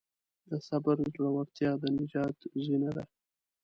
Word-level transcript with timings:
د 0.49 0.51
صبر 0.67 0.97
زړورتیا 1.13 1.71
د 1.81 1.83
نجات 1.97 2.37
زینه 2.65 2.89
ده. 2.97 3.03